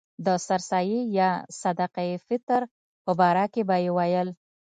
[0.25, 1.29] د سر سایې یا
[1.61, 2.61] صدقه فطر
[3.05, 4.27] په باره کې به یې ویل.